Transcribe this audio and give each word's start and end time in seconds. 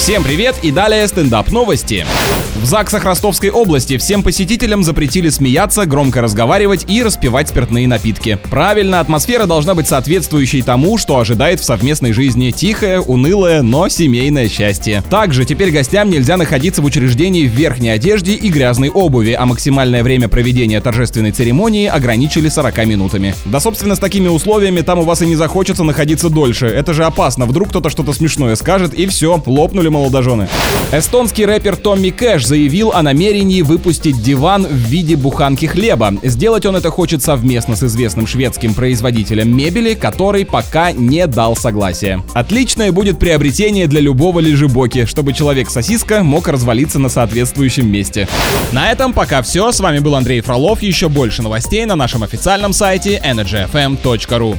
Всем 0.00 0.24
привет 0.24 0.56
и 0.62 0.70
далее 0.70 1.06
стендап 1.06 1.52
новости. 1.52 2.06
В 2.56 2.64
ЗАГСах 2.64 3.04
Ростовской 3.04 3.50
области 3.50 3.96
всем 3.96 4.22
посетителям 4.22 4.82
запретили 4.82 5.28
смеяться, 5.28 5.86
громко 5.86 6.20
разговаривать 6.20 6.84
и 6.88 7.02
распивать 7.02 7.48
спиртные 7.48 7.86
напитки. 7.86 8.38
Правильно, 8.50 9.00
атмосфера 9.00 9.46
должна 9.46 9.74
быть 9.74 9.88
соответствующей 9.88 10.62
тому, 10.62 10.98
что 10.98 11.18
ожидает 11.18 11.60
в 11.60 11.64
совместной 11.64 12.12
жизни. 12.12 12.50
Тихое, 12.50 13.00
унылое, 13.00 13.62
но 13.62 13.88
семейное 13.88 14.48
счастье. 14.48 15.02
Также 15.08 15.44
теперь 15.44 15.70
гостям 15.70 16.10
нельзя 16.10 16.36
находиться 16.36 16.82
в 16.82 16.86
учреждении 16.86 17.46
в 17.46 17.52
верхней 17.52 17.90
одежде 17.90 18.34
и 18.34 18.48
грязной 18.48 18.88
обуви, 18.88 19.32
а 19.32 19.46
максимальное 19.46 20.02
время 20.02 20.28
проведения 20.28 20.80
торжественной 20.80 21.32
церемонии 21.32 21.86
ограничили 21.86 22.48
40 22.48 22.86
минутами. 22.86 23.34
Да, 23.44 23.60
собственно, 23.60 23.96
с 23.96 23.98
такими 23.98 24.28
условиями 24.28 24.80
там 24.80 24.98
у 24.98 25.02
вас 25.02 25.22
и 25.22 25.26
не 25.26 25.36
захочется 25.36 25.84
находиться 25.84 26.30
дольше. 26.30 26.66
Это 26.66 26.94
же 26.94 27.04
опасно. 27.04 27.46
Вдруг 27.46 27.68
кто-то 27.68 27.90
что-то 27.90 28.12
смешное 28.12 28.54
скажет, 28.54 28.92
и 28.92 29.06
все, 29.06 29.42
лопнули 29.46 29.88
молодожены. 30.00 30.48
Эстонский 30.92 31.44
рэпер 31.44 31.76
Томми 31.76 32.10
Кэш 32.10 32.46
заявил 32.46 32.92
о 32.92 33.02
намерении 33.02 33.62
выпустить 33.62 34.22
диван 34.22 34.66
в 34.66 34.72
виде 34.72 35.14
буханки 35.14 35.66
хлеба. 35.66 36.14
Сделать 36.22 36.66
он 36.66 36.76
это 36.76 36.90
хочет 36.90 37.22
совместно 37.22 37.76
с 37.76 37.82
известным 37.82 38.26
шведским 38.26 38.74
производителем 38.74 39.54
мебели, 39.54 39.94
который 39.94 40.46
пока 40.46 40.92
не 40.92 41.26
дал 41.26 41.54
согласия. 41.54 42.22
Отличное 42.32 42.92
будет 42.92 43.18
приобретение 43.18 43.86
для 43.86 44.00
любого 44.00 44.40
лежебоки, 44.40 45.04
чтобы 45.04 45.32
человек-сосиска 45.32 46.22
мог 46.22 46.48
развалиться 46.48 46.98
на 46.98 47.08
соответствующем 47.08 47.90
месте. 47.90 48.26
На 48.72 48.90
этом 48.90 49.12
пока 49.12 49.42
все. 49.42 49.70
С 49.72 49.80
вами 49.80 49.98
был 49.98 50.14
Андрей 50.14 50.40
Фролов. 50.40 50.82
Еще 50.82 51.08
больше 51.08 51.42
новостей 51.42 51.84
на 51.84 51.96
нашем 51.96 52.22
официальном 52.22 52.72
сайте 52.72 53.20
energyfm.ru. 53.24 54.56